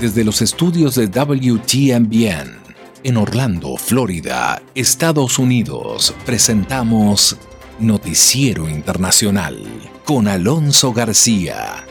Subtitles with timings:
[0.00, 2.58] desde los estudios de WTMBN
[3.02, 7.36] en Orlando, Florida, Estados Unidos, presentamos
[7.80, 9.60] Noticiero Internacional
[10.04, 11.84] con Alonso García.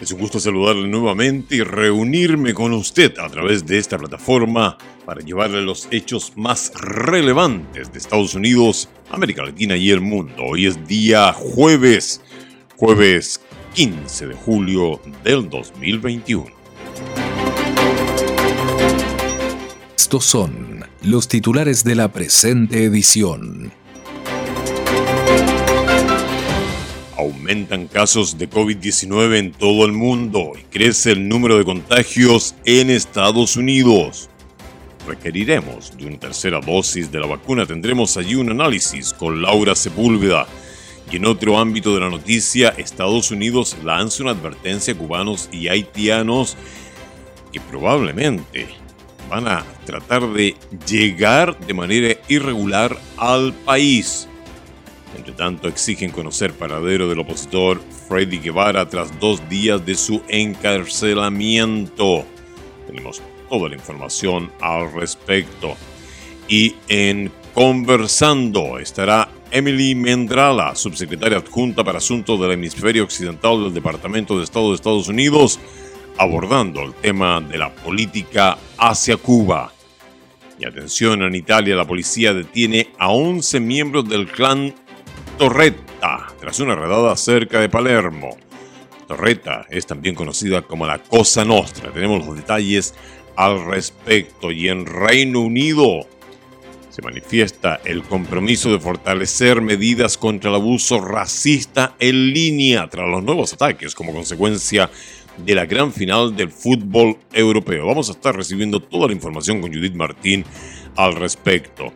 [0.00, 5.20] Es un gusto saludarle nuevamente y reunirme con usted a través de esta plataforma para
[5.20, 10.44] llevarle los hechos más relevantes de Estados Unidos, América Latina y el mundo.
[10.44, 12.22] Hoy es día jueves,
[12.76, 13.40] jueves
[13.74, 16.46] 15 de julio del 2021.
[19.96, 23.72] Estos son los titulares de la presente edición.
[27.18, 32.90] Aumentan casos de COVID-19 en todo el mundo y crece el número de contagios en
[32.90, 34.30] Estados Unidos.
[35.08, 37.66] Requeriremos de una tercera dosis de la vacuna.
[37.66, 40.46] Tendremos allí un análisis con Laura Sepúlveda
[41.10, 45.68] y en otro ámbito de la noticia, Estados Unidos lanza una advertencia a cubanos y
[45.68, 46.56] haitianos
[47.52, 48.66] que probablemente
[49.28, 54.28] van a tratar de llegar de manera irregular al país.
[55.16, 62.24] Entre tanto, exigen conocer paradero del opositor Freddy Guevara tras dos días de su encarcelamiento.
[62.86, 65.76] Tenemos toda la información al respecto.
[66.48, 74.36] Y en Conversando estará Emily Mendrala, subsecretaria adjunta para asuntos del hemisferio occidental del Departamento
[74.36, 75.60] de Estado de Estados Unidos,
[76.18, 79.72] abordando el tema de la política hacia Cuba.
[80.58, 84.74] Y atención, en Italia la policía detiene a 11 miembros del clan
[85.38, 88.36] Torretta tras una redada cerca de Palermo.
[89.06, 91.92] Torretta es también conocida como la Cosa Nostra.
[91.92, 92.92] Tenemos los detalles
[93.36, 94.50] al respecto.
[94.50, 96.08] Y en Reino Unido,
[96.94, 103.20] se manifiesta el compromiso de fortalecer medidas contra el abuso racista en línea tras los
[103.24, 104.88] nuevos ataques como consecuencia
[105.36, 107.84] de la gran final del fútbol europeo.
[107.88, 110.44] Vamos a estar recibiendo toda la información con Judith Martín
[110.94, 111.92] al respecto.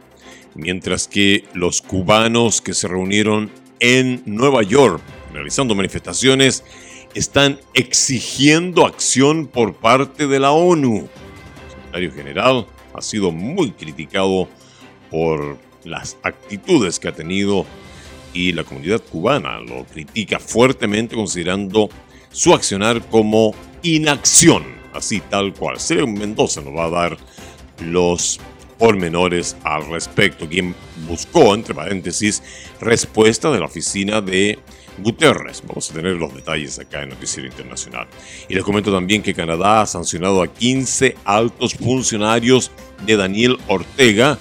[0.56, 5.00] Mientras que los cubanos que se reunieron en Nueva York
[5.32, 6.64] realizando manifestaciones
[7.14, 11.08] están exigiendo acción por parte de la ONU.
[11.62, 14.48] El secretario general ha sido muy criticado
[15.10, 17.66] por las actitudes que ha tenido
[18.32, 21.88] y la comunidad cubana lo critica fuertemente considerando
[22.30, 25.80] su accionar como inacción, así tal cual.
[25.80, 27.16] Sergio Mendoza nos va a dar
[27.80, 28.38] los
[28.78, 30.74] pormenores al respecto, quien
[31.08, 32.42] buscó, entre paréntesis,
[32.80, 34.58] respuesta de la oficina de
[34.98, 35.62] Guterres.
[35.66, 38.06] Vamos a tener los detalles acá en Noticiero Internacional.
[38.48, 42.70] Y les comento también que Canadá ha sancionado a 15 altos funcionarios
[43.04, 44.38] de Daniel Ortega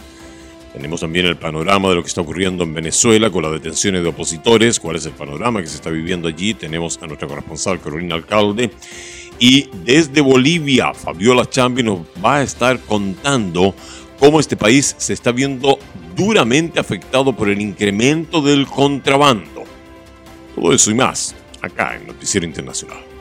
[0.78, 4.10] tenemos también el panorama de lo que está ocurriendo en Venezuela con las detenciones de
[4.10, 6.54] opositores, cuál es el panorama que se está viviendo allí.
[6.54, 8.70] Tenemos a nuestra corresponsal Carolina Alcalde.
[9.40, 13.74] Y desde Bolivia, Fabiola Chambi nos va a estar contando
[14.20, 15.80] cómo este país se está viendo
[16.16, 19.64] duramente afectado por el incremento del contrabando.
[20.56, 23.17] Todo eso y más, acá en Noticiero Internacional.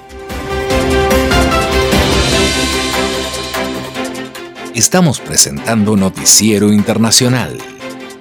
[4.76, 7.56] Estamos presentando Noticiero Internacional,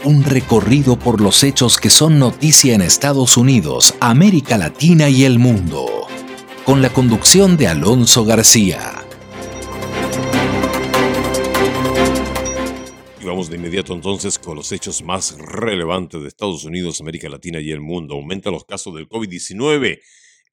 [0.05, 5.37] un recorrido por los hechos que son noticia en Estados Unidos, América Latina y el
[5.37, 6.07] mundo,
[6.63, 9.03] con la conducción de Alonso García.
[13.21, 17.59] Y vamos de inmediato entonces con los hechos más relevantes de Estados Unidos, América Latina
[17.59, 18.15] y el mundo.
[18.15, 19.99] Aumenta los casos del COVID-19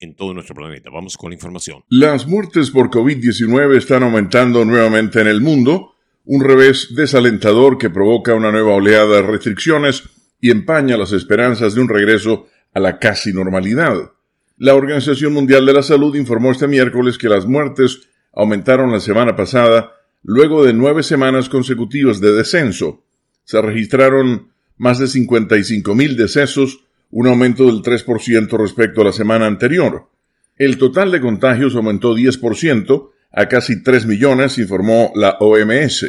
[0.01, 0.91] en todo nuestro planeta.
[0.91, 1.85] Vamos con la información.
[1.89, 5.92] Las muertes por COVID-19 están aumentando nuevamente en el mundo
[6.25, 10.05] un revés desalentador que provoca una nueva oleada de restricciones
[10.41, 14.13] y empaña las esperanzas de un regreso a la casi normalidad.
[14.59, 19.37] La Organización Mundial de la Salud informó este miércoles que las muertes aumentaron la semana
[19.37, 23.05] pasada luego de nueve semanas consecutivas de descenso.
[23.45, 29.47] Se registraron más de 55 mil decesos, un aumento del 3% respecto a la semana
[29.47, 30.09] anterior.
[30.57, 36.07] El total de contagios aumentó 10%, a casi 3 millones, informó la OMS.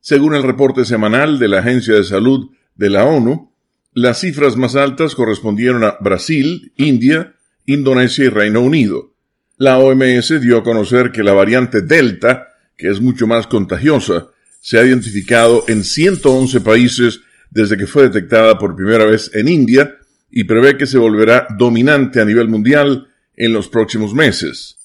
[0.00, 3.52] Según el reporte semanal de la Agencia de Salud de la ONU,
[3.92, 7.34] las cifras más altas correspondieron a Brasil, India,
[7.66, 9.14] Indonesia y Reino Unido.
[9.56, 14.28] La OMS dio a conocer que la variante Delta, que es mucho más contagiosa,
[14.60, 19.96] se ha identificado en 111 países desde que fue detectada por primera vez en India
[20.30, 24.76] y prevé que se volverá dominante a nivel mundial en los próximos meses.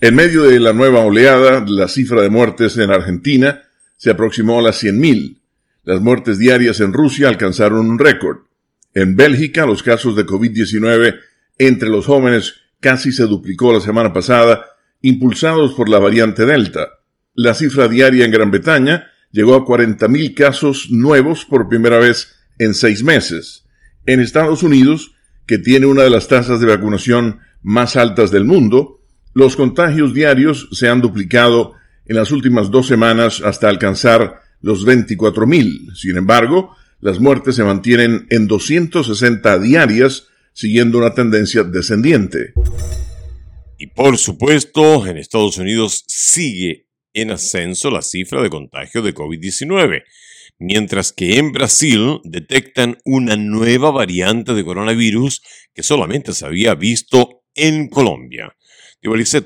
[0.00, 3.62] En medio de la nueva oleada, la cifra de muertes en Argentina
[3.96, 5.40] se aproximó a las 100.000.
[5.84, 8.38] Las muertes diarias en Rusia alcanzaron un récord.
[8.94, 11.18] En Bélgica, los casos de COVID-19
[11.58, 14.64] entre los jóvenes casi se duplicó la semana pasada,
[15.00, 16.88] impulsados por la variante Delta.
[17.34, 22.74] La cifra diaria en Gran Bretaña llegó a 40.000 casos nuevos por primera vez en
[22.74, 23.66] seis meses.
[24.06, 25.14] En Estados Unidos,
[25.46, 29.00] que tiene una de las tasas de vacunación más altas del mundo,
[29.34, 31.74] los contagios diarios se han duplicado
[32.08, 35.94] en las últimas dos semanas hasta alcanzar los 24.000.
[35.94, 42.54] Sin embargo, las muertes se mantienen en 260 diarias, siguiendo una tendencia descendiente.
[43.78, 50.02] Y por supuesto, en Estados Unidos sigue en ascenso la cifra de contagio de COVID-19,
[50.58, 55.42] mientras que en Brasil detectan una nueva variante de coronavirus
[55.74, 58.54] que solamente se había visto en Colombia.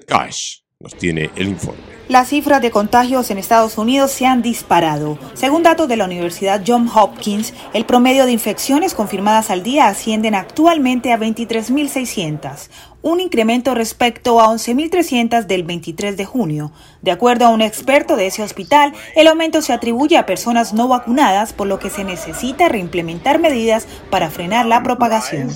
[0.06, 1.82] Cash nos tiene el informe.
[2.08, 5.18] Las cifras de contagios en Estados Unidos se han disparado.
[5.34, 10.34] Según datos de la Universidad Johns Hopkins, el promedio de infecciones confirmadas al día ascienden
[10.34, 12.70] actualmente a 23.600,
[13.02, 16.72] un incremento respecto a 11.300 del 23 de junio.
[17.02, 20.88] De acuerdo a un experto de ese hospital, el aumento se atribuye a personas no
[20.88, 25.48] vacunadas, por lo que se necesita reimplementar medidas para frenar la propagación.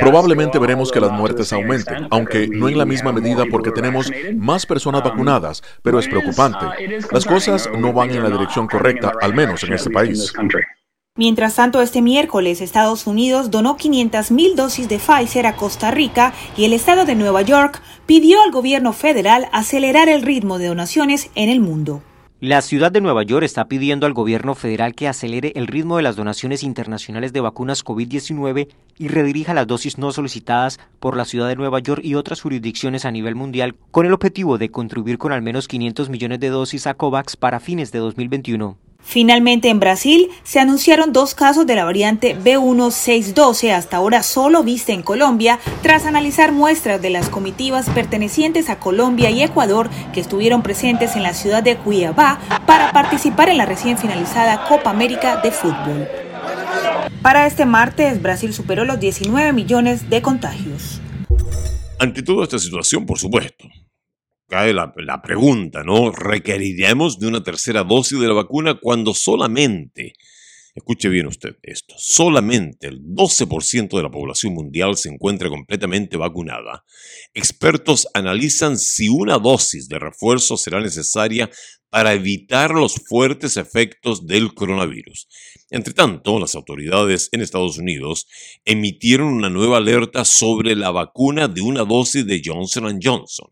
[0.00, 4.66] Probablemente veremos que las muertes aumenten, aunque no en la misma medida porque tenemos más
[4.66, 6.66] personas vacunadas, pero es preocupante.
[7.10, 10.32] Las cosas no van en la dirección correcta, al menos en este país.
[11.16, 16.64] Mientras tanto, este miércoles Estados Unidos donó 500.000 dosis de Pfizer a Costa Rica y
[16.64, 21.50] el estado de Nueva York pidió al gobierno federal acelerar el ritmo de donaciones en
[21.50, 22.02] el mundo.
[22.40, 26.02] La ciudad de Nueva York está pidiendo al gobierno federal que acelere el ritmo de
[26.02, 28.66] las donaciones internacionales de vacunas COVID-19
[28.98, 33.04] y redirija las dosis no solicitadas por la ciudad de Nueva York y otras jurisdicciones
[33.04, 36.88] a nivel mundial con el objetivo de contribuir con al menos 500 millones de dosis
[36.88, 38.76] a COVAX para fines de 2021.
[39.04, 44.92] Finalmente, en Brasil se anunciaron dos casos de la variante B1612, hasta ahora solo vista
[44.92, 50.62] en Colombia, tras analizar muestras de las comitivas pertenecientes a Colombia y Ecuador que estuvieron
[50.62, 55.52] presentes en la ciudad de Cuiabá para participar en la recién finalizada Copa América de
[55.52, 56.08] Fútbol.
[57.22, 61.00] Para este martes, Brasil superó los 19 millones de contagios.
[61.98, 63.66] Ante toda esta situación, por supuesto,
[64.54, 66.12] cae la, la, pregunta, ¿no?
[66.12, 70.12] ¿Requeriremos de una tercera dosis de la vacuna cuando solamente,
[70.76, 76.84] escuche bien usted esto, solamente el 12% de la población mundial se encuentra completamente vacunada?
[77.34, 81.50] Expertos analizan si una dosis de refuerzo será necesaria
[81.90, 85.26] para evitar los fuertes efectos del coronavirus.
[85.70, 88.28] Entre tanto, las autoridades en Estados Unidos
[88.64, 93.48] emitieron una nueva alerta sobre la vacuna de una dosis de Johnson Johnson.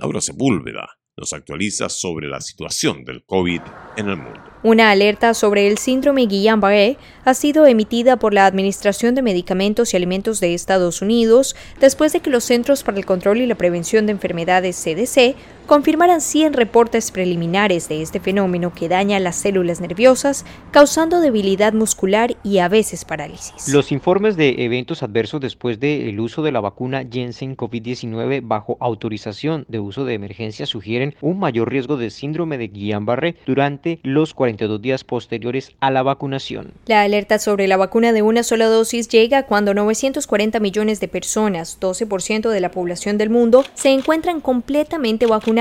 [0.00, 3.60] Laura Sepúlveda nos actualiza sobre la situación del COVID
[3.98, 4.40] en el mundo.
[4.62, 9.98] Una alerta sobre el síndrome Guillain-Barré ha sido emitida por la Administración de Medicamentos y
[9.98, 14.06] Alimentos de Estados Unidos después de que los Centros para el Control y la Prevención
[14.06, 15.36] de Enfermedades CDC
[15.70, 22.36] confirmaran 100 reportes preliminares de este fenómeno que daña las células nerviosas, causando debilidad muscular
[22.42, 23.68] y a veces parálisis.
[23.68, 29.64] Los informes de eventos adversos después del uso de la vacuna Jensen COVID-19 bajo autorización
[29.68, 34.82] de uso de emergencia sugieren un mayor riesgo de síndrome de Guillain-Barré durante los 42
[34.82, 36.72] días posteriores a la vacunación.
[36.86, 41.78] La alerta sobre la vacuna de una sola dosis llega cuando 940 millones de personas,
[41.80, 45.59] 12% de la población del mundo, se encuentran completamente vacunadas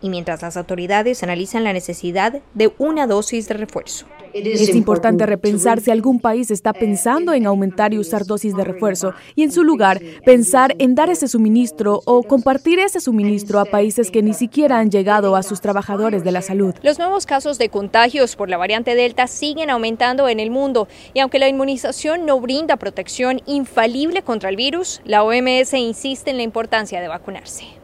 [0.00, 4.06] y mientras las autoridades analizan la necesidad de una dosis de refuerzo.
[4.34, 9.14] Es importante repensar si algún país está pensando en aumentar y usar dosis de refuerzo
[9.34, 14.10] y en su lugar pensar en dar ese suministro o compartir ese suministro a países
[14.10, 16.74] que ni siquiera han llegado a sus trabajadores de la salud.
[16.82, 21.20] Los nuevos casos de contagios por la variante Delta siguen aumentando en el mundo y
[21.20, 26.42] aunque la inmunización no brinda protección infalible contra el virus, la OMS insiste en la
[26.42, 27.75] importancia de vacunarse.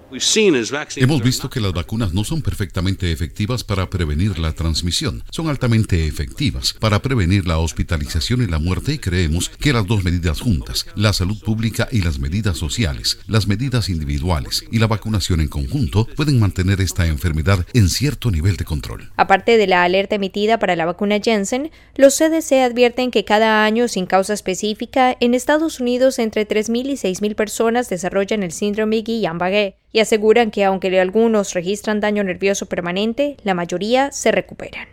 [0.97, 6.07] Hemos visto que las vacunas no son perfectamente efectivas para prevenir la transmisión, son altamente
[6.07, 10.87] efectivas para prevenir la hospitalización y la muerte y creemos que las dos medidas juntas,
[10.95, 16.07] la salud pública y las medidas sociales, las medidas individuales y la vacunación en conjunto
[16.17, 19.13] pueden mantener esta enfermedad en cierto nivel de control.
[19.17, 23.89] Aparte de la alerta emitida para la vacuna Jensen, los CDC advierten que cada año
[23.89, 29.82] sin causa específica en Estados Unidos entre 3.000 y 6.000 personas desarrollan el síndrome Guillain-Barré
[29.93, 34.89] y aseguran que aunque algunos registran daño nervioso permanente, la mayoría se recuperan.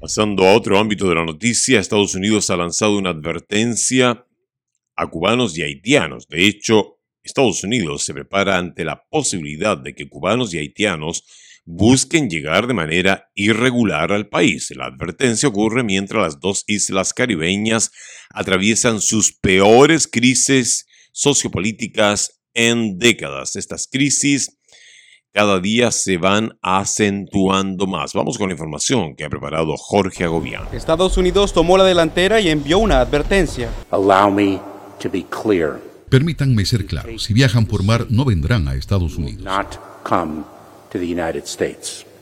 [0.00, 4.24] Pasando a otro ámbito de la noticia, Estados Unidos ha lanzado una advertencia
[4.96, 6.26] a cubanos y haitianos.
[6.28, 11.24] De hecho, Estados Unidos se prepara ante la posibilidad de que cubanos y haitianos
[11.64, 14.72] busquen llegar de manera irregular al país.
[14.74, 17.90] La advertencia ocurre mientras las dos islas caribeñas
[18.30, 23.56] atraviesan sus peores crisis sociopolíticas en décadas.
[23.56, 24.58] Estas crisis
[25.32, 28.12] cada día se van acentuando más.
[28.12, 30.64] Vamos con la información que ha preparado Jorge Agobián.
[30.72, 33.68] Estados Unidos tomó la delantera y envió una advertencia.
[33.90, 34.60] Allow me
[35.00, 35.80] to be clear.
[36.08, 39.44] Permítanme ser claro, si viajan por mar no vendrán a Estados Unidos.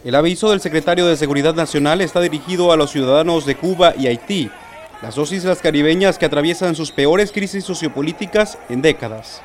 [0.04, 4.08] El aviso del secretario de Seguridad Nacional está dirigido a los ciudadanos de Cuba y
[4.08, 4.50] Haití,
[5.02, 9.40] las dos islas caribeñas que atraviesan sus peores crisis sociopolíticas en décadas.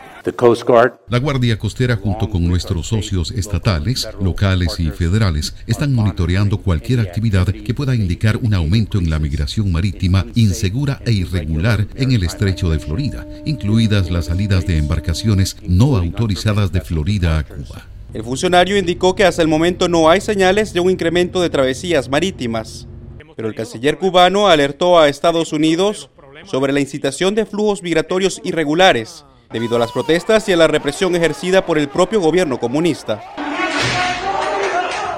[1.10, 7.48] La Guardia Costera junto con nuestros socios estatales, locales y federales están monitoreando cualquier actividad
[7.48, 12.70] que pueda indicar un aumento en la migración marítima insegura e irregular en el estrecho
[12.70, 17.88] de Florida, incluidas las salidas de embarcaciones no autorizadas de Florida a Cuba.
[18.14, 22.10] El funcionario indicó que hasta el momento no hay señales de un incremento de travesías
[22.10, 22.88] marítimas,
[23.36, 26.12] pero el canciller cubano alertó a Estados Unidos
[26.46, 31.16] sobre la incitación de flujos migratorios irregulares debido a las protestas y a la represión
[31.16, 33.22] ejercida por el propio gobierno comunista.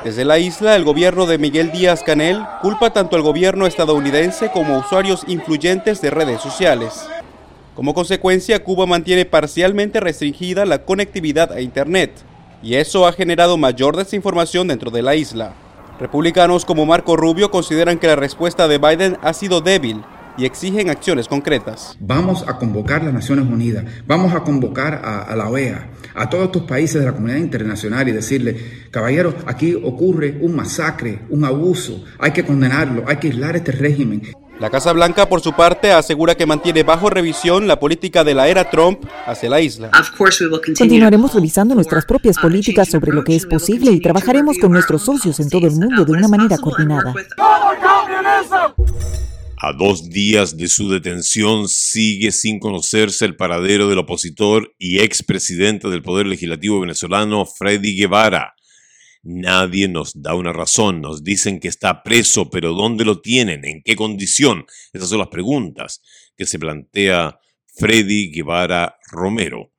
[0.04, 4.75] Desde la isla, el gobierno de Miguel Díaz Canel culpa tanto al gobierno estadounidense como
[4.75, 7.08] a usuarios influyentes de redes sociales.
[7.74, 12.12] Como consecuencia, Cuba mantiene parcialmente restringida la conectividad a Internet,
[12.62, 15.54] y eso ha generado mayor desinformación dentro de la isla.
[16.00, 20.04] Republicanos como Marco Rubio consideran que la respuesta de Biden ha sido débil
[20.38, 21.98] y exigen acciones concretas.
[22.00, 26.46] Vamos a convocar a las Naciones Unidas, vamos a convocar a, la OEA, a todos
[26.46, 32.04] estos países de la comunidad internacional y decirle, caballeros, aquí ocurre un masacre, un abuso,
[32.20, 34.22] hay que condenarlo, hay que aislar este régimen.
[34.60, 38.48] La Casa Blanca, por su parte, asegura que mantiene bajo revisión la política de la
[38.48, 39.90] era Trump hacia la isla.
[40.78, 45.40] Continuaremos revisando nuestras propias políticas sobre lo que es posible y trabajaremos con nuestros socios
[45.40, 47.13] en todo el mundo de una manera coordinada.
[49.65, 55.88] A dos días de su detención sigue sin conocerse el paradero del opositor y expresidente
[55.88, 58.55] del Poder Legislativo venezolano, Freddy Guevara.
[59.22, 63.63] Nadie nos da una razón, nos dicen que está preso, pero ¿dónde lo tienen?
[63.63, 64.65] ¿En qué condición?
[64.91, 66.01] Esas son las preguntas
[66.36, 67.39] que se plantea
[67.77, 69.72] Freddy Guevara Romero,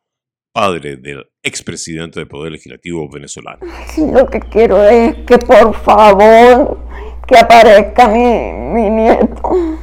[0.51, 3.59] padre del expresidente del Poder Legislativo venezolano.
[3.99, 6.85] lo que quiero es que por favor
[7.27, 9.74] que aparezca mi, nieto.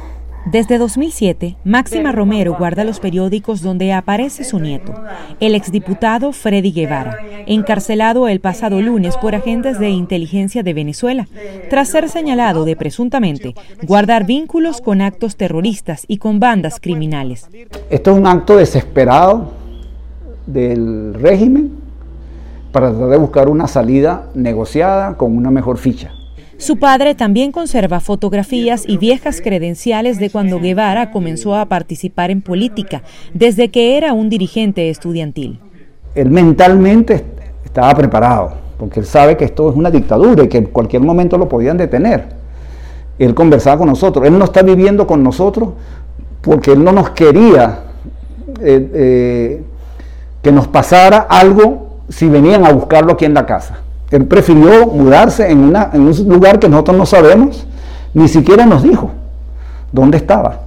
[0.52, 4.92] Desde 2007, Máxima Romero guarda los periódicos donde aparece su nieto,
[5.40, 7.16] el exdiputado Freddy Guevara,
[7.46, 11.26] encarcelado el pasado lunes por agentes de inteligencia de Venezuela,
[11.70, 13.54] tras ser señalado de presuntamente
[13.84, 17.48] guardar vínculos con actos terroristas y con bandas criminales.
[17.88, 19.52] Esto es un acto desesperado
[20.46, 21.72] del régimen
[22.72, 26.12] para tratar de buscar una salida negociada con una mejor ficha.
[26.62, 32.40] Su padre también conserva fotografías y viejas credenciales de cuando Guevara comenzó a participar en
[32.40, 33.02] política,
[33.34, 35.58] desde que era un dirigente estudiantil.
[36.14, 37.24] Él mentalmente
[37.64, 41.36] estaba preparado, porque él sabe que esto es una dictadura y que en cualquier momento
[41.36, 42.26] lo podían detener.
[43.18, 45.70] Él conversaba con nosotros, él no está viviendo con nosotros
[46.42, 47.80] porque él no nos quería
[48.60, 49.64] eh, eh,
[50.40, 53.81] que nos pasara algo si venían a buscarlo aquí en la casa.
[54.12, 57.66] Él prefirió mudarse en, una, en un lugar que nosotros no sabemos,
[58.12, 59.10] ni siquiera nos dijo
[59.90, 60.60] dónde estaba.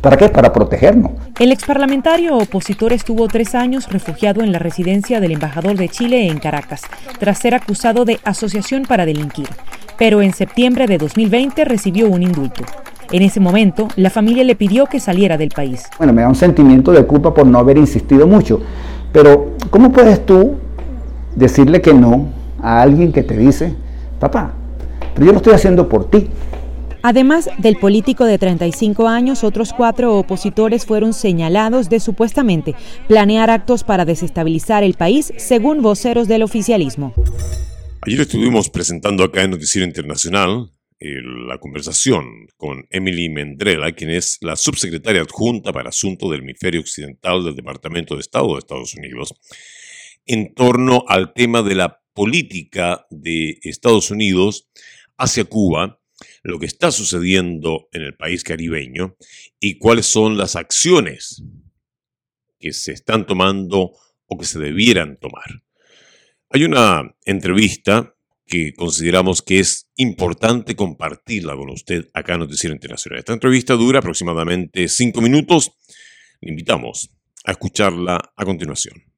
[0.00, 0.28] ¿Para qué?
[0.28, 1.10] Para protegernos.
[1.40, 6.38] El exparlamentario opositor estuvo tres años refugiado en la residencia del embajador de Chile en
[6.38, 6.82] Caracas,
[7.18, 9.48] tras ser acusado de asociación para delinquir.
[9.98, 12.64] Pero en septiembre de 2020 recibió un indulto.
[13.10, 15.84] En ese momento, la familia le pidió que saliera del país.
[15.98, 18.60] Bueno, me da un sentimiento de culpa por no haber insistido mucho.
[19.12, 20.54] Pero, ¿cómo puedes tú
[21.34, 23.74] decirle que no a alguien que te dice,
[24.18, 24.54] papá,
[25.14, 26.28] pero yo lo estoy haciendo por ti.
[27.02, 32.76] Además del político de 35 años, otros cuatro opositores fueron señalados de supuestamente
[33.08, 37.12] planear actos para desestabilizar el país, según voceros del oficialismo.
[38.02, 44.38] Ayer estuvimos presentando acá en Noticiero Internacional eh, la conversación con Emily Mendrela, quien es
[44.40, 49.34] la subsecretaria adjunta para asuntos del hemisferio occidental del Departamento de Estado de Estados Unidos,
[50.26, 54.68] en torno al tema de la política de Estados Unidos
[55.16, 56.00] hacia Cuba,
[56.42, 59.16] lo que está sucediendo en el país caribeño
[59.60, 61.42] y cuáles son las acciones
[62.58, 63.92] que se están tomando
[64.26, 65.62] o que se debieran tomar.
[66.50, 68.14] Hay una entrevista
[68.46, 73.20] que consideramos que es importante compartirla con usted acá en Noticiero Internacional.
[73.20, 75.72] Esta entrevista dura aproximadamente cinco minutos.
[76.40, 77.10] Le invitamos
[77.44, 79.11] a escucharla a continuación.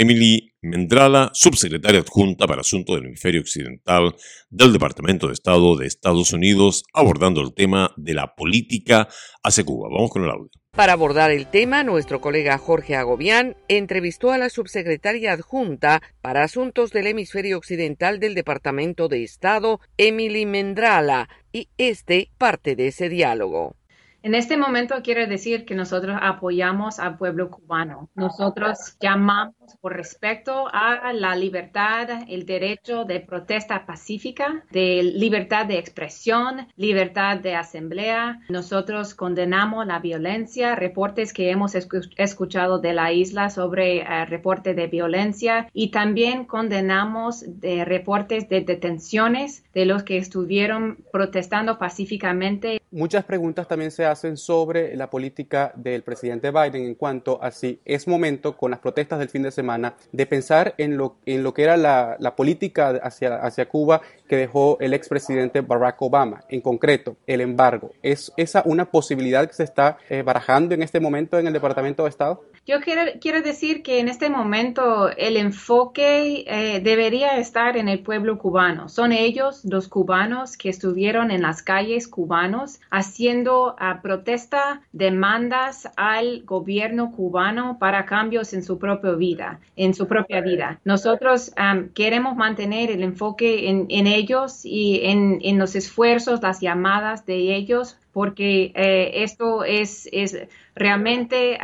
[0.00, 4.14] Emily Mendrala, subsecretaria adjunta para Asuntos del Hemisferio Occidental
[4.48, 9.08] del Departamento de Estado de Estados Unidos, abordando el tema de la política
[9.42, 9.90] hacia Cuba.
[9.92, 10.48] Vamos con el audio.
[10.70, 16.92] Para abordar el tema, nuestro colega Jorge Agobián entrevistó a la subsecretaria adjunta para Asuntos
[16.92, 23.76] del Hemisferio Occidental del Departamento de Estado, Emily Mendrala, y este parte de ese diálogo.
[24.22, 28.10] En este momento quiero decir que nosotros apoyamos al pueblo cubano.
[28.14, 35.78] Nosotros llamamos por respecto a la libertad, el derecho de protesta pacífica, de libertad de
[35.78, 38.40] expresión, libertad de asamblea.
[38.50, 44.86] Nosotros condenamos la violencia, reportes que hemos escuchado de la isla sobre uh, reporte de
[44.86, 52.82] violencia y también condenamos de reportes de detenciones de los que estuvieron protestando pacíficamente.
[52.90, 57.80] Muchas preguntas también se hacen sobre la política del presidente Biden en cuanto a si
[57.84, 61.54] es momento, con las protestas del fin de semana, de pensar en lo, en lo
[61.54, 66.44] que era la, política hacia, Cuba que dejó el expresidente Barack Obama.
[66.48, 67.92] En concreto, el embargo.
[68.02, 72.04] ¿Es esa una posibilidad que se está eh, barajando en este momento en el Departamento
[72.04, 72.42] de Estado?
[72.66, 78.00] Yo quiero, quiero decir que en este momento el enfoque eh, debería estar en el
[78.00, 78.90] pueblo cubano.
[78.90, 86.42] Son ellos, los cubanos, que estuvieron en las calles cubanos haciendo uh, protesta, demandas al
[86.44, 90.80] gobierno cubano para cambios en su propia vida, en su propia vida.
[90.84, 91.52] Nosotros
[91.94, 97.96] queremos mantener el enfoque en, ellos y en, en los esfuerzos, las llamadas de ellos
[98.12, 100.36] porque eh, esto es, es
[100.74, 101.58] realmente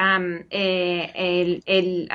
[0.50, 2.08] eh, el,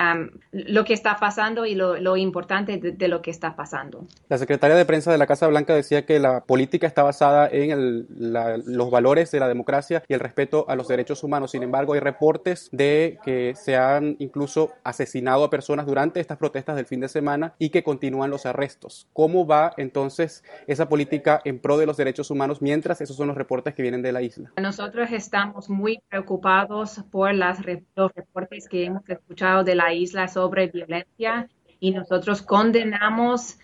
[0.51, 4.05] lo que está pasando y lo, importante de, lo que está pasando.
[4.29, 8.07] La secretaria de prensa de la Casa Blanca decía que la política está basada en
[8.09, 11.51] los valores de la democracia y el respeto a los derechos humanos.
[11.51, 16.75] Sin embargo, hay reportes de que se han incluso asesinado a personas durante estas protestas
[16.75, 19.07] del fin de semana y que continúan los arrestos.
[19.13, 23.37] ¿Cómo va entonces esa política en pro de los derechos humanos mientras esos son los
[23.37, 24.51] reportes que vienen de la isla?
[24.57, 26.80] Nosotros estamos muy preocupados
[27.11, 27.59] por las,
[27.95, 33.57] los reportes que hemos escuchado de la isla sobre violencia y nosotros condenamos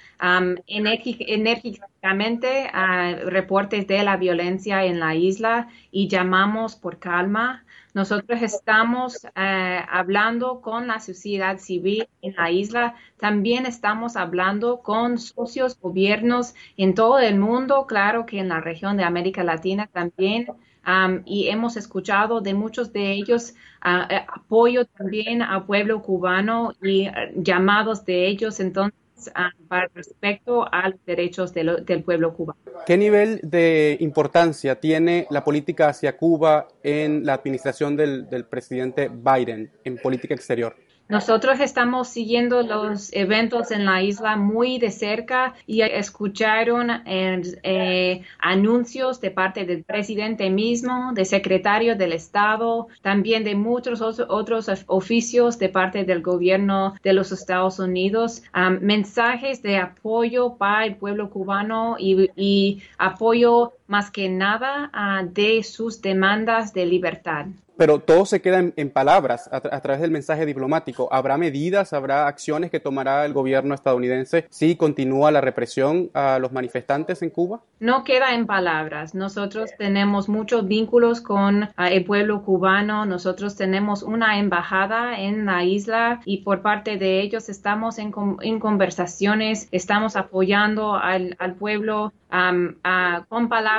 [0.66, 7.64] enérgicamente a reportes de la violencia en la isla y llamamos por calma.
[7.94, 15.20] Nosotros estamos eh, hablando con la sociedad civil en la isla, también estamos hablando con
[15.20, 20.48] socios, gobiernos en todo el mundo, claro que en la región de América Latina también
[21.26, 28.06] y hemos escuchado de muchos de ellos apoyo también al pueblo cubano y eh, llamados
[28.06, 28.98] de ellos entonces
[29.68, 32.60] para respecto a los derechos del pueblo cubano.
[32.86, 39.72] ¿Qué nivel de importancia tiene la política hacia Cuba en la administración del presidente Biden
[39.84, 40.76] en política exterior?
[41.10, 49.22] Nosotros estamos siguiendo los eventos en la isla muy de cerca y escucharon eh, anuncios
[49.22, 55.70] de parte del presidente mismo, del secretario del Estado, también de muchos otros oficios de
[55.70, 58.44] parte del gobierno de los Estados Unidos,
[58.82, 66.02] mensajes de apoyo para el pueblo cubano y, apoyo más que nada ah, de sus
[66.02, 67.48] demandas de libertad
[67.78, 71.08] pero todo se queda en, palabras a, través del mensaje diplomático.
[71.12, 76.52] ¿Habrá medidas, habrá acciones que tomará el gobierno estadounidense si continúa la represión a los
[76.52, 77.62] manifestantes en Cuba?
[77.80, 79.14] No queda en palabras.
[79.14, 83.06] Nosotros tenemos muchos vínculos con el pueblo cubano.
[83.06, 88.12] Nosotros tenemos una embajada en la isla y por parte de ellos estamos en,
[88.60, 92.12] conversaciones, estamos apoyando al, pueblo
[93.30, 93.77] con palabras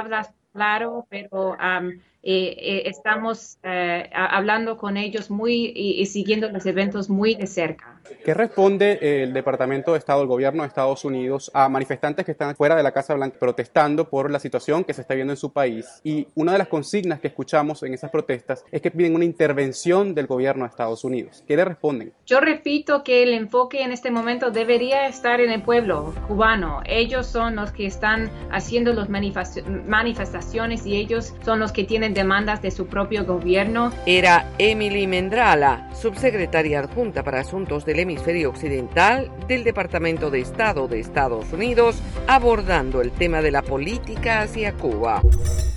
[0.53, 7.35] claro, pero eh, eh, estamos eh, hablando con ellos muy y, siguiendo los eventos muy
[7.35, 8.01] de cerca.
[8.25, 12.57] ¿Qué responde el Departamento de Estado, el gobierno de Estados Unidos a manifestantes que están
[12.57, 15.53] fuera de la Casa Blanca protestando por la situación que se está viendo en su
[15.53, 16.01] país?
[16.03, 20.15] Y una de las consignas que escuchamos en esas protestas es que piden una intervención
[20.15, 21.45] del gobierno de Estados Unidos.
[21.47, 22.13] ¿Qué le responden?
[22.27, 26.81] Yo repito que el enfoque en este momento debería estar en el pueblo cubano.
[26.87, 32.63] Ellos son los que están haciendo las manifestaciones y ellos son los que tienen demandas
[32.63, 33.93] de su propio gobierno.
[34.07, 41.01] Era Emily Mendrala, subsecretaria adjunta para Asuntos del Hemisferio Occidental del Departamento de Estado de
[41.01, 45.23] Estados Unidos, abordando el tema de la política hacia Cuba.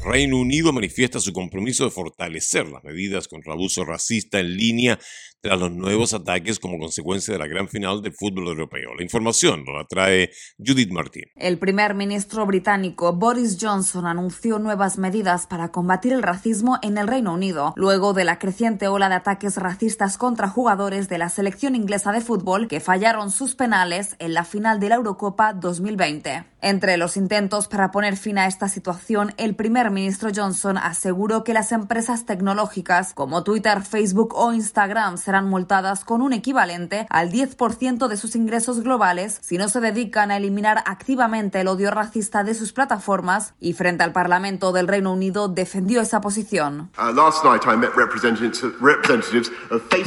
[0.03, 4.99] Reino Unido manifiesta su compromiso de fortalecer las medidas contra el abuso racista en línea
[5.41, 8.93] tras los nuevos ataques como consecuencia de la gran final del fútbol europeo.
[8.95, 11.23] La información la trae Judith Martín.
[11.35, 17.07] El primer ministro británico Boris Johnson anunció nuevas medidas para combatir el racismo en el
[17.07, 21.75] Reino Unido, luego de la creciente ola de ataques racistas contra jugadores de la selección
[21.75, 26.45] inglesa de fútbol que fallaron sus penales en la final de la Eurocopa 2020.
[26.63, 31.55] Entre los intentos para poner fin a esta situación, el primer ministro Johnson aseguró que
[31.55, 38.09] las empresas tecnológicas como Twitter, Facebook o Instagram serán multadas con un equivalente al 10%
[38.09, 42.53] de sus ingresos globales si no se dedican a eliminar activamente el odio racista de
[42.53, 46.89] sus plataformas y frente al Parlamento del Reino Unido defendió esa posición.
[46.97, 47.13] Uh,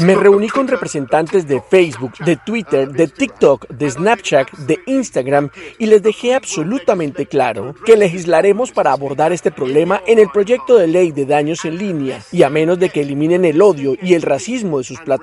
[0.01, 5.87] Me reuní con representantes de Facebook, de Twitter, de TikTok, de Snapchat, de Instagram y
[5.87, 11.13] les dejé absolutamente claro que legislaremos para abordar este problema en el proyecto de ley
[11.13, 14.77] de daños en línea y a menos de que eliminen el odio y el racismo
[14.77, 15.14] de sus plataformas,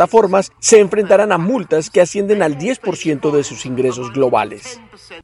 [0.60, 4.80] se enfrentarán a multas que ascienden al 10% de sus ingresos globales.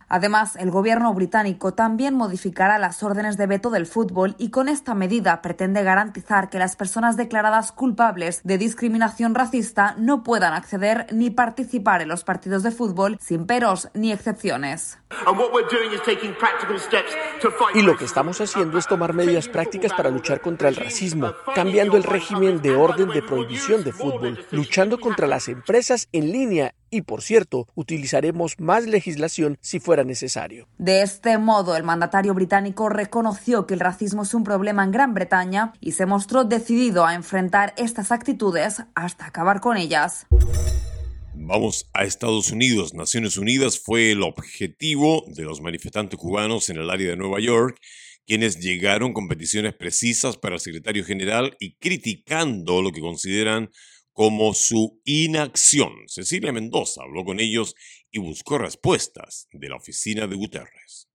[0.09, 4.93] Además, el gobierno británico también modificará las órdenes de veto del fútbol y con esta
[4.93, 11.29] medida pretende garantizar que las personas declaradas culpables de discriminación racista no puedan acceder ni
[11.29, 14.97] participar en los partidos de fútbol sin peros ni excepciones.
[17.73, 21.97] Y lo que estamos haciendo es tomar medidas prácticas para luchar contra el racismo, cambiando
[21.97, 27.03] el régimen de orden de prohibición de fútbol, luchando contra las empresas en línea y,
[27.03, 30.67] por cierto, utilizaremos más legislación si fuera necesario.
[30.79, 35.13] De este modo, el mandatario británico reconoció que el racismo es un problema en Gran
[35.13, 40.25] Bretaña y se mostró decidido a enfrentar estas actitudes hasta acabar con ellas.
[41.35, 42.95] Vamos a Estados Unidos.
[42.95, 47.79] Naciones Unidas fue el objetivo de los manifestantes cubanos en el área de Nueva York,
[48.25, 53.69] quienes llegaron con peticiones precisas para el secretario general y criticando lo que consideran
[54.17, 55.91] como su inacción.
[56.07, 57.75] Cecilia Mendoza habló con ellos
[58.09, 61.07] y buscó respuestas de la oficina de Guterres.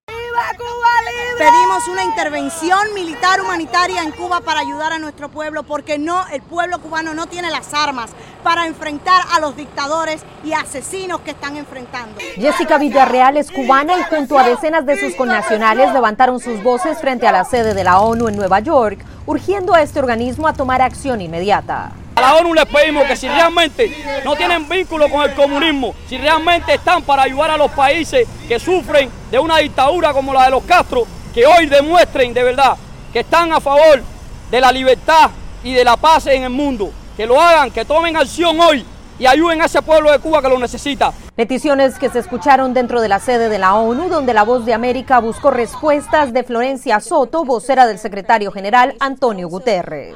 [1.37, 6.43] Pedimos una intervención militar humanitaria en Cuba para ayudar a nuestro pueblo porque no el
[6.43, 8.13] pueblo cubano no tiene las armas
[8.45, 12.21] para enfrentar a los dictadores y asesinos que están enfrentando.
[12.37, 17.27] Jessica Villarreal es cubana y junto a decenas de sus connacionales levantaron sus voces frente
[17.27, 20.81] a la sede de la ONU en Nueva York, urgiendo a este organismo a tomar
[20.81, 21.97] acción inmediata.
[22.15, 26.19] A la ONU les pedimos que si realmente no tienen vínculo con el comunismo, si
[26.19, 30.51] realmente están para ayudar a los países que sufren de una dictadura como la de
[30.51, 32.77] los Castro, que hoy demuestren de verdad
[33.13, 34.03] que están a favor
[34.51, 35.31] de la libertad
[35.65, 36.93] y de la paz en el mundo.
[37.17, 38.85] Que lo hagan, que tomen acción hoy
[39.19, 41.13] y ayuden a ese pueblo de Cuba que lo necesita.
[41.37, 44.75] Peticiones que se escucharon dentro de la sede de la ONU, donde la voz de
[44.75, 50.15] América buscó respuestas de Florencia Soto, vocera del secretario general Antonio Guterres.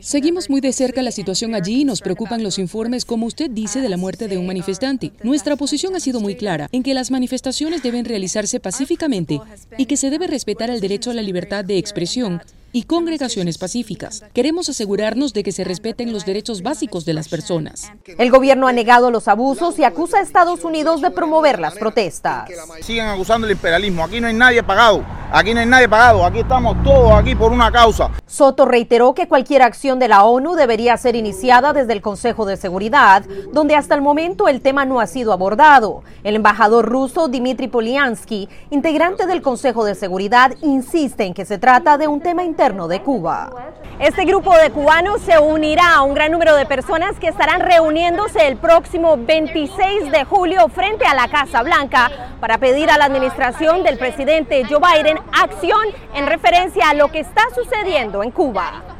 [0.00, 3.80] Seguimos muy de cerca la situación allí y nos preocupan los informes, como usted dice,
[3.80, 5.12] de la muerte de un manifestante.
[5.22, 9.40] Nuestra posición ha sido muy clara en que las manifestaciones deben realizarse pacíficamente
[9.78, 14.24] y que se debe respetar el derecho a la libertad de expresión y congregaciones pacíficas.
[14.34, 17.92] Queremos asegurarnos de que se respeten los derechos básicos de las personas.
[18.18, 22.48] El gobierno ha negado los abusos y acusa a Estados Unidos de promover las protestas.
[22.80, 24.04] Siguen acusando el imperialismo.
[24.04, 25.04] Aquí no hay nadie pagado.
[25.30, 26.24] Aquí no hay nadie pagado.
[26.24, 28.10] Aquí estamos todos aquí por una causa.
[28.26, 32.56] Soto reiteró que cualquier acción de la ONU debería ser iniciada desde el Consejo de
[32.56, 36.02] Seguridad, donde hasta el momento el tema no ha sido abordado.
[36.24, 41.98] El embajador ruso Dmitry Polyansky, integrante del Consejo de Seguridad, insiste en que se trata
[41.98, 43.72] de un tema interno de Cuba.
[44.00, 48.48] Este grupo de cubanos se unirá a un gran número de personas que estarán reuniéndose
[48.48, 53.84] el próximo 26 de julio frente a la Casa Blanca para pedir a la administración
[53.84, 58.98] del presidente Joe Biden acción en referencia a lo que está sucediendo en Cuba.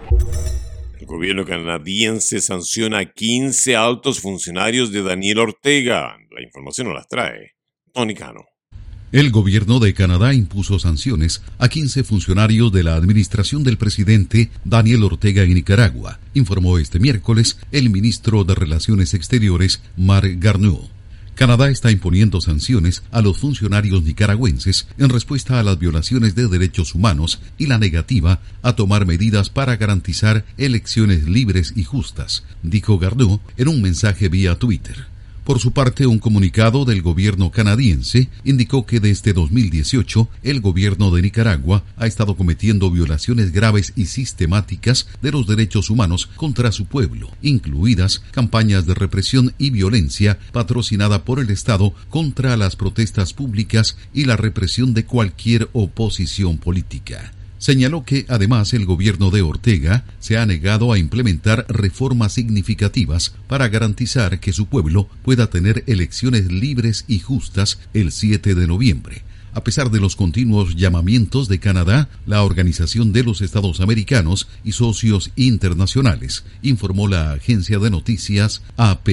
[1.00, 6.16] El gobierno canadiense sanciona a 15 altos funcionarios de Daniel Ortega.
[6.30, 7.56] La información nos las trae
[7.92, 8.44] Tony Cano.
[9.10, 15.02] El gobierno de Canadá impuso sanciones a 15 funcionarios de la administración del presidente Daniel
[15.02, 20.90] Ortega en Nicaragua, informó este miércoles el ministro de Relaciones Exteriores, Marc Garneau.
[21.36, 26.94] Canadá está imponiendo sanciones a los funcionarios nicaragüenses en respuesta a las violaciones de derechos
[26.94, 33.40] humanos y la negativa a tomar medidas para garantizar elecciones libres y justas, dijo Garneau
[33.56, 35.06] en un mensaje vía Twitter.
[35.48, 41.22] Por su parte, un comunicado del gobierno canadiense indicó que desde 2018 el gobierno de
[41.22, 47.30] Nicaragua ha estado cometiendo violaciones graves y sistemáticas de los derechos humanos contra su pueblo,
[47.40, 54.26] incluidas campañas de represión y violencia patrocinada por el Estado contra las protestas públicas y
[54.26, 57.32] la represión de cualquier oposición política.
[57.58, 63.68] Señaló que además el gobierno de Ortega se ha negado a implementar reformas significativas para
[63.68, 69.64] garantizar que su pueblo pueda tener elecciones libres y justas el 7 de noviembre, a
[69.64, 75.32] pesar de los continuos llamamientos de Canadá, la Organización de los Estados Americanos y socios
[75.34, 79.08] internacionales, informó la agencia de noticias AP.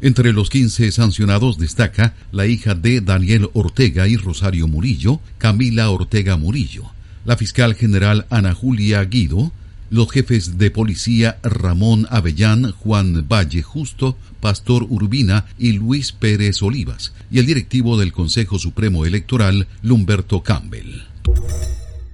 [0.00, 6.38] Entre los 15 sancionados destaca la hija de Daniel Ortega y Rosario Murillo, Camila Ortega
[6.38, 6.84] Murillo,
[7.24, 9.52] la fiscal general Ana Julia Guido,
[9.90, 17.14] los jefes de policía Ramón Avellán, Juan Valle Justo, Pastor Urbina y Luis Pérez Olivas,
[17.30, 21.02] y el directivo del Consejo Supremo Electoral, Lumberto Campbell.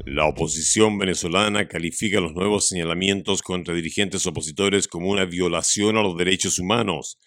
[0.04, 6.16] La oposición venezolana califica los nuevos señalamientos contra dirigentes opositores como una violación a los
[6.16, 7.18] derechos humanos.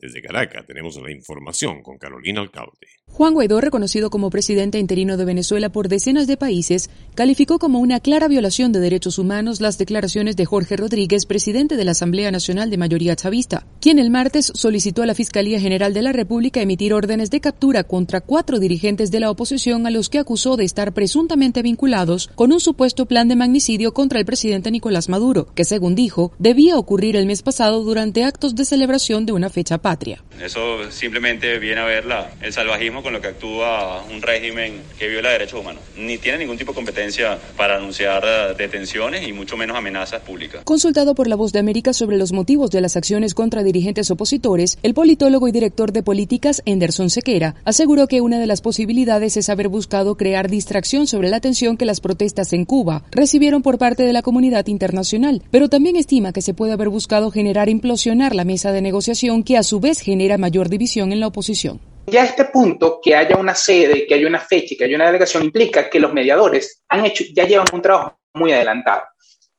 [0.00, 2.88] Desde Caracas tenemos la información con Carolina Alcalde.
[3.14, 8.00] Juan Guaidó, reconocido como presidente interino de Venezuela por decenas de países, calificó como una
[8.00, 12.70] clara violación de derechos humanos las declaraciones de Jorge Rodríguez, presidente de la Asamblea Nacional
[12.70, 16.94] de Mayoría Chavista, quien el martes solicitó a la Fiscalía General de la República emitir
[16.94, 20.94] órdenes de captura contra cuatro dirigentes de la oposición a los que acusó de estar
[20.94, 25.94] presuntamente vinculados con un supuesto plan de magnicidio contra el presidente Nicolás Maduro, que según
[25.94, 30.24] dijo, debía ocurrir el mes pasado durante actos de celebración de una fecha patria.
[30.42, 32.04] Eso simplemente viene a ver
[32.40, 35.82] el salvajismo con lo que actúa un régimen que viola derechos humanos.
[35.96, 40.62] Ni tiene ningún tipo de competencia para anunciar eh, detenciones y mucho menos amenazas públicas.
[40.64, 44.78] Consultado por La Voz de América sobre los motivos de las acciones contra dirigentes opositores,
[44.82, 49.48] el politólogo y director de políticas Anderson Sequera aseguró que una de las posibilidades es
[49.48, 54.04] haber buscado crear distracción sobre la atención que las protestas en Cuba recibieron por parte
[54.04, 58.44] de la comunidad internacional, pero también estima que se puede haber buscado generar implosionar la
[58.44, 61.80] mesa de negociación que a su vez genera mayor división en la oposición.
[62.06, 65.44] Ya este punto, que haya una sede, que haya una fecha que haya una delegación
[65.44, 69.02] implica que los mediadores han hecho, ya llevan un trabajo muy adelantado.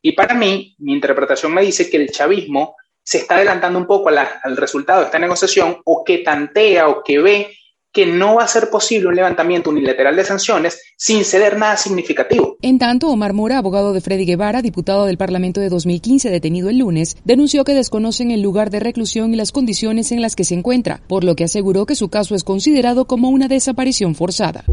[0.01, 4.09] Y para mí, mi interpretación me dice que el chavismo se está adelantando un poco
[4.09, 7.57] al resultado de esta negociación o que tantea o que ve
[7.93, 12.57] que no va a ser posible un levantamiento unilateral de sanciones sin ceder nada significativo.
[12.61, 16.79] En tanto, Omar Mora, abogado de Freddy Guevara, diputado del Parlamento de 2015 detenido el
[16.79, 20.55] lunes, denunció que desconocen el lugar de reclusión y las condiciones en las que se
[20.55, 24.65] encuentra, por lo que aseguró que su caso es considerado como una desaparición forzada.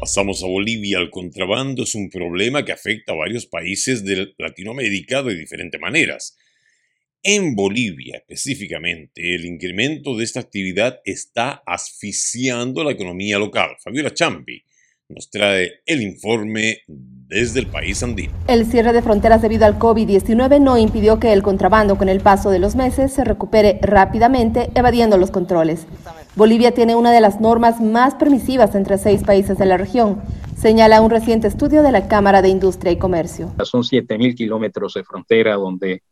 [0.00, 0.98] Pasamos a Bolivia.
[1.00, 6.36] El contrabando es un problema que afecta a varios países de Latinoamérica de diferentes maneras.
[7.30, 13.76] En Bolivia, específicamente, el incremento de esta actividad está asfixiando la economía local.
[13.84, 14.64] Fabiola Champi
[15.10, 18.32] nos trae el informe desde el país andino.
[18.46, 22.48] El cierre de fronteras debido al COVID-19 no impidió que el contrabando con el paso
[22.48, 25.86] de los meses se recupere rápidamente, evadiendo los controles.
[26.34, 30.22] Bolivia tiene una de las normas más permisivas entre seis países de la región,
[30.56, 33.52] señala un reciente estudio de la Cámara de Industria y Comercio.
[33.64, 36.02] Son 7.000 kilómetros de frontera donde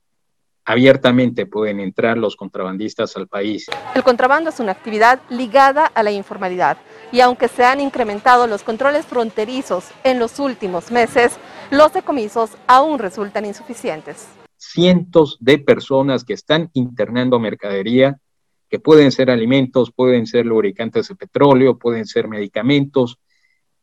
[0.66, 3.66] abiertamente pueden entrar los contrabandistas al país.
[3.94, 6.76] El contrabando es una actividad ligada a la informalidad
[7.12, 11.38] y aunque se han incrementado los controles fronterizos en los últimos meses,
[11.70, 14.28] los decomisos aún resultan insuficientes.
[14.56, 18.18] Cientos de personas que están internando mercadería,
[18.68, 23.20] que pueden ser alimentos, pueden ser lubricantes de petróleo, pueden ser medicamentos,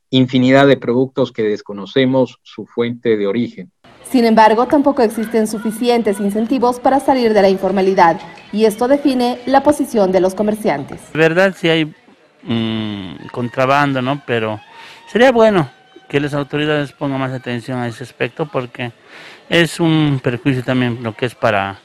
[0.09, 3.71] infinidad de productos que desconocemos su fuente de origen.
[4.13, 8.21] Sin embargo, tampoco existen suficientes incentivos para salir de la informalidad
[8.52, 11.02] y esto define la posición de los comerciantes.
[11.13, 11.91] verdad sí hay
[12.43, 14.21] mm, contrabando, ¿no?
[14.28, 14.62] Pero
[15.08, 15.67] sería bueno
[16.08, 18.91] que las autoridades pongan más atención a ese aspecto porque
[19.49, 21.80] es un perjuicio también lo que es para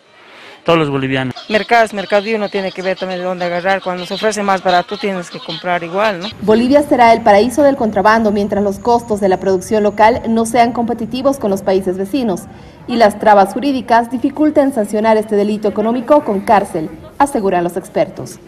[0.69, 1.35] todos los bolivianos.
[1.49, 3.81] Mercado es mercado y uno tiene que ver también de dónde agarrar.
[3.81, 6.29] Cuando se ofrece más barato tienes que comprar igual, ¿no?
[6.43, 10.73] Bolivia será el paraíso del contrabando mientras los costos de la producción local no sean
[10.73, 12.43] competitivos con los países vecinos
[12.87, 18.39] y las trabas jurídicas dificulten sancionar este delito económico con cárcel, aseguran los expertos.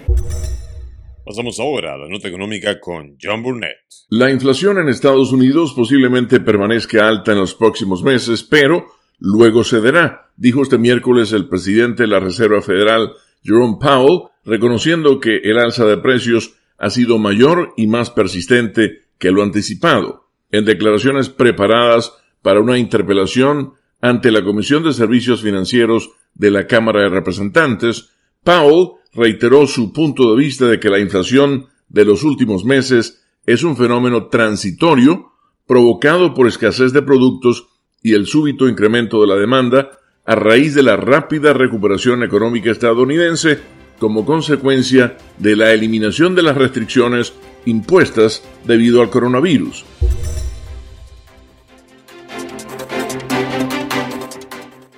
[1.25, 3.79] Pasamos ahora a la nota económica con John Burnett.
[4.11, 8.85] La inflación en Estados Unidos posiblemente permanezca alta en los próximos meses, pero
[9.21, 15.37] luego cederá, dijo este miércoles el presidente de la Reserva Federal, Jerome Powell, reconociendo que
[15.45, 20.27] el alza de precios ha sido mayor y más persistente que lo anticipado.
[20.51, 27.03] En declaraciones preparadas para una interpelación ante la Comisión de Servicios Financieros de la Cámara
[27.03, 28.11] de Representantes,
[28.43, 33.63] Powell reiteró su punto de vista de que la inflación de los últimos meses es
[33.63, 35.33] un fenómeno transitorio
[35.67, 37.69] provocado por escasez de productos
[38.03, 39.91] y el súbito incremento de la demanda
[40.25, 43.59] a raíz de la rápida recuperación económica estadounidense
[43.99, 47.35] como consecuencia de la eliminación de las restricciones
[47.67, 49.85] impuestas debido al coronavirus.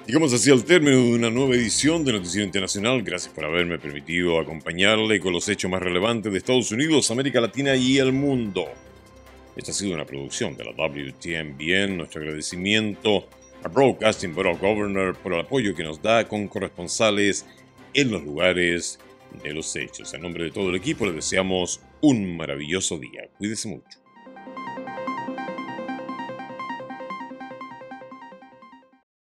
[0.06, 3.02] Llegamos así al término de una nueva edición de Noticiero Internacional.
[3.02, 7.74] Gracias por haberme permitido acompañarle con los hechos más relevantes de Estados Unidos, América Latina
[7.74, 8.66] y el mundo.
[9.54, 11.96] Esta ha sido una producción de la WTMBN.
[11.96, 13.28] Nuestro agradecimiento
[13.62, 17.44] a Broadcasting Board of Governors por el apoyo que nos da con corresponsales
[17.92, 18.98] en los lugares
[19.42, 20.14] de los hechos.
[20.14, 23.28] En nombre de todo el equipo les deseamos un maravilloso día.
[23.38, 24.01] Cuídese mucho.